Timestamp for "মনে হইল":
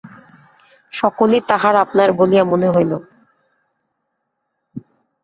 2.43-2.91